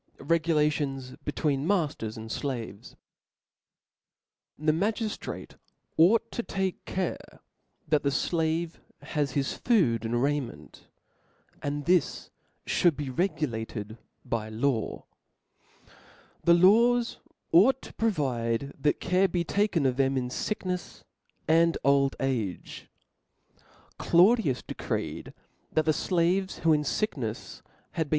[0.19, 2.95] Regulations between Makers and Slaves.
[4.59, 5.57] T^HE magiftrati
[5.95, 7.39] ought to take care
[7.87, 10.87] that the ^ flave has his food and raiment;
[11.61, 12.31] and this
[12.65, 15.05] fhould be regulated by law.
[16.45, 17.19] The laws
[17.51, 21.03] ought to provide that care be taken of them in ficknefs
[21.47, 22.89] and old age.
[23.99, 25.33] Claudius ('')de (OXiphi* creed,
[25.71, 27.61] that the fiaves, who, in ficknefs,
[27.91, 28.09] had htt^clJ^io.